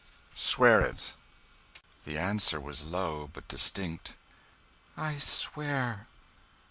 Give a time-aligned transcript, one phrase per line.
[0.33, 1.15] "Swear it!"
[2.05, 4.15] The answer was low, but distinct
[4.97, 6.07] "I swear."